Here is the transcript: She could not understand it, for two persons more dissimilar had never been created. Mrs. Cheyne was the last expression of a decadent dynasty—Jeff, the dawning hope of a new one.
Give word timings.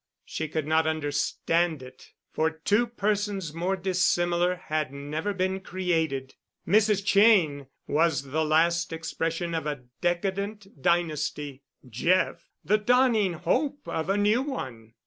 She 0.25 0.47
could 0.47 0.65
not 0.65 0.87
understand 0.87 1.83
it, 1.83 2.09
for 2.31 2.49
two 2.49 2.87
persons 2.87 3.53
more 3.53 3.75
dissimilar 3.75 4.55
had 4.55 4.91
never 4.91 5.31
been 5.31 5.59
created. 5.59 6.33
Mrs. 6.67 7.05
Cheyne 7.05 7.67
was 7.85 8.23
the 8.31 8.43
last 8.43 8.91
expression 8.91 9.53
of 9.53 9.67
a 9.67 9.83
decadent 10.01 10.81
dynasty—Jeff, 10.81 12.49
the 12.65 12.79
dawning 12.79 13.33
hope 13.33 13.87
of 13.87 14.09
a 14.09 14.17
new 14.17 14.41
one. 14.41 14.95